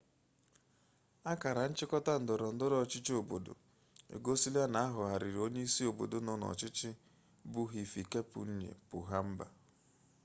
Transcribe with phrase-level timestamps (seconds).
[1.31, 3.53] akara nchịkọta ndọrọndọrọ ọchịchị obodo
[4.15, 6.89] egosila na ahọrọgharịrị onye isi obodo nọ n'ọchịchị
[7.51, 9.45] bụ hifikepunye pohamba